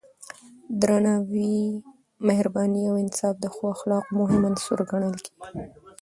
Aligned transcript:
درناوی، 0.81 1.57
مهرباني 2.27 2.83
او 2.89 2.95
انصاف 3.03 3.35
د 3.39 3.45
ښو 3.53 3.63
اخلاقو 3.75 4.11
مهم 4.19 4.41
عناصر 4.49 4.79
ګڼل 4.91 5.15
کېږي. 5.25 5.41